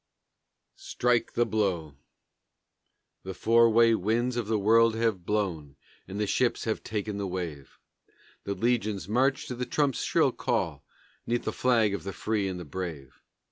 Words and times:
STRIKE 0.77 1.33
THE 1.33 1.45
BLOW 1.45 1.93
The 3.21 3.35
four 3.35 3.69
way 3.69 3.93
winds 3.93 4.35
of 4.35 4.47
the 4.47 4.57
world 4.57 4.95
have 4.95 5.27
blown, 5.27 5.75
And 6.07 6.19
the 6.19 6.25
ships 6.25 6.63
have 6.63 6.81
ta'en 6.83 7.17
the 7.17 7.27
wave; 7.27 7.77
The 8.43 8.55
legions 8.55 9.07
march 9.07 9.45
to 9.45 9.53
the 9.53 9.67
trumps' 9.67 10.01
shrill 10.01 10.31
call 10.31 10.83
'Neath 11.27 11.43
the 11.43 11.53
flag 11.53 11.93
of 11.93 12.03
the 12.03 12.13
free 12.13 12.47
and 12.47 12.67
brave. 12.71 13.21